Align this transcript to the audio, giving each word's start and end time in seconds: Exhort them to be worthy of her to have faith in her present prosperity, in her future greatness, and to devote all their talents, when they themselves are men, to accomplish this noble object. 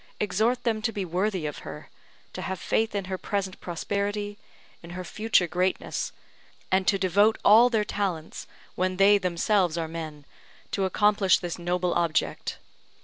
Exhort 0.19 0.63
them 0.63 0.81
to 0.81 0.91
be 0.91 1.05
worthy 1.05 1.45
of 1.45 1.59
her 1.59 1.91
to 2.33 2.41
have 2.41 2.59
faith 2.59 2.95
in 2.95 3.05
her 3.05 3.19
present 3.19 3.61
prosperity, 3.61 4.39
in 4.81 4.89
her 4.97 5.03
future 5.03 5.45
greatness, 5.45 6.11
and 6.71 6.87
to 6.87 6.97
devote 6.97 7.37
all 7.45 7.69
their 7.69 7.85
talents, 7.85 8.47
when 8.73 8.97
they 8.97 9.19
themselves 9.19 9.77
are 9.77 9.87
men, 9.87 10.25
to 10.71 10.85
accomplish 10.85 11.37
this 11.37 11.59
noble 11.59 11.93
object. 11.93 12.57